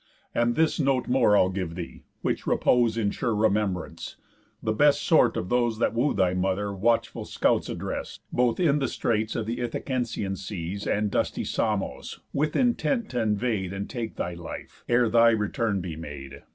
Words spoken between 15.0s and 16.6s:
thy return be made.